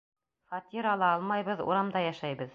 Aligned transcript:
Фатир 0.53 0.89
ала 0.93 1.11
алмайбыҙ, 1.19 1.65
урамда 1.69 2.07
йәшәйбеҙ. 2.09 2.49